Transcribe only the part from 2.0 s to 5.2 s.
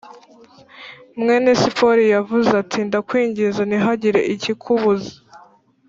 yavuze ati ndakwinginze ntihagire ikikubuza